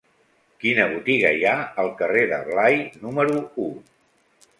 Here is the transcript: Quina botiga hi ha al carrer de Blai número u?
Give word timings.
Quina 0.61 0.85
botiga 0.93 1.33
hi 1.39 1.43
ha 1.49 1.51
al 1.83 1.91
carrer 1.99 2.23
de 2.31 2.39
Blai 2.47 2.79
número 3.05 3.37
u? 3.67 3.69